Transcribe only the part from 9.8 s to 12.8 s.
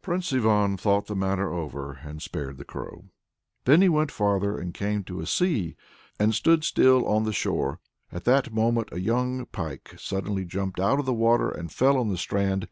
suddenly jumped out of the water and fell on the strand.